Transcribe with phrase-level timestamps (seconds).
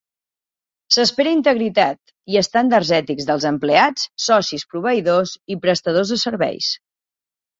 [0.93, 6.71] S'espera integritat i estàndards ètics dels empleats, socis, proveïdors i prestadors de serveis.